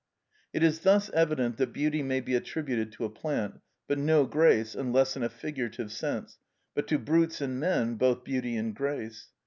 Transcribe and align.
It 0.51 0.63
is 0.63 0.79
thus 0.79 1.11
evident 1.11 1.57
that 1.57 1.73
beauty 1.73 2.01
may 2.01 2.21
be 2.21 2.33
attributed 2.33 2.91
to 2.93 3.05
a 3.05 3.09
plant, 3.11 3.59
but 3.87 3.99
no 3.99 4.25
grace, 4.25 4.73
unless 4.73 5.15
in 5.15 5.21
a 5.21 5.29
figurative 5.29 5.91
sense; 5.91 6.39
but 6.73 6.87
to 6.87 6.97
brutes 6.97 7.39
and 7.39 7.59
men, 7.59 7.97
both 7.97 8.23
beauty 8.23 8.55
and 8.57 8.73
grace. 8.73 9.29